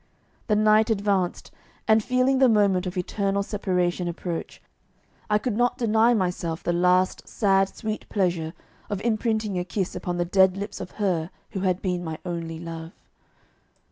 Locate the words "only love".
12.25-12.93